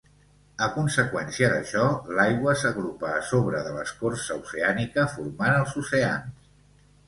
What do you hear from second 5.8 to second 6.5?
oceans.